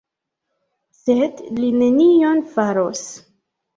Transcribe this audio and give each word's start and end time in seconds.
Sed 1.01 1.43
li 1.59 1.69
nenion 1.81 2.43
faros. 2.57 3.05